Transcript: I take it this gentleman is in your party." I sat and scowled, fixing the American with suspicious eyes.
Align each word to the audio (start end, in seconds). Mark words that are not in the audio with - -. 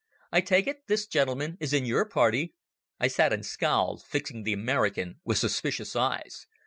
I 0.31 0.41
take 0.41 0.65
it 0.65 0.87
this 0.87 1.05
gentleman 1.05 1.57
is 1.59 1.73
in 1.73 1.85
your 1.85 2.05
party." 2.05 2.55
I 2.99 3.07
sat 3.07 3.31
and 3.31 3.45
scowled, 3.45 4.01
fixing 4.03 4.41
the 4.41 4.53
American 4.53 5.19
with 5.25 5.37
suspicious 5.37 5.95
eyes. 5.95 6.47